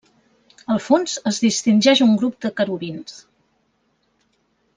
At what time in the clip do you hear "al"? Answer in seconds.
0.75-0.79